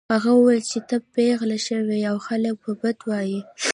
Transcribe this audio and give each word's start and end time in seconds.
هغه 0.13 0.29
وویل 0.35 0.61
چې 0.71 0.79
ته 0.87 0.95
پیغله 1.15 1.57
شوې 1.67 1.97
يې 2.03 2.07
او 2.11 2.17
خلک 2.27 2.53
به 2.63 2.71
بد 2.81 2.97
وايي 3.09 3.39